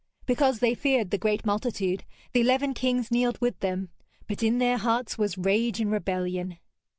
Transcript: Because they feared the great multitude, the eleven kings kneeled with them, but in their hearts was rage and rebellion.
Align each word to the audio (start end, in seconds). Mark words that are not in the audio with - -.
Because 0.25 0.61
they 0.61 0.73
feared 0.73 1.11
the 1.11 1.19
great 1.19 1.45
multitude, 1.45 2.05
the 2.33 2.41
eleven 2.41 2.73
kings 2.73 3.11
kneeled 3.11 3.39
with 3.39 3.59
them, 3.59 3.89
but 4.27 4.41
in 4.41 4.57
their 4.57 4.79
hearts 4.79 5.19
was 5.19 5.37
rage 5.37 5.79
and 5.79 5.91
rebellion. 5.91 6.57